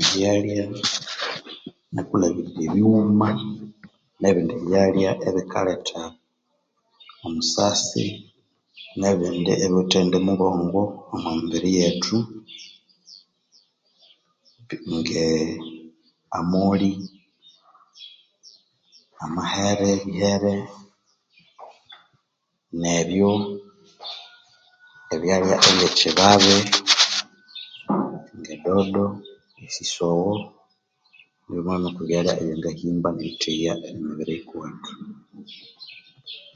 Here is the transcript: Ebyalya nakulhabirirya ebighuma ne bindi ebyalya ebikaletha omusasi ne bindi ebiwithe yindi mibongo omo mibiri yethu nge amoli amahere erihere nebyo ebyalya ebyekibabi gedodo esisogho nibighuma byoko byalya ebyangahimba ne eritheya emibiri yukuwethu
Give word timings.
Ebyalya 0.00 0.60
nakulhabirirya 1.94 2.64
ebighuma 2.68 3.28
ne 4.20 4.30
bindi 4.34 4.52
ebyalya 4.58 5.10
ebikaletha 5.28 6.02
omusasi 7.26 8.04
ne 8.98 9.08
bindi 9.18 9.52
ebiwithe 9.64 9.96
yindi 10.00 10.18
mibongo 10.26 10.82
omo 11.14 11.30
mibiri 11.36 11.70
yethu 11.80 12.18
nge 14.94 15.26
amoli 16.38 16.90
amahere 19.24 19.88
erihere 19.96 20.54
nebyo 22.80 23.30
ebyalya 25.14 25.56
ebyekibabi 25.68 26.56
gedodo 28.46 29.04
esisogho 29.64 30.32
nibighuma 31.42 31.76
byoko 31.82 32.00
byalya 32.08 32.32
ebyangahimba 32.40 33.08
ne 33.10 33.20
eritheya 33.24 33.72
emibiri 33.88 34.32
yukuwethu 34.38 34.92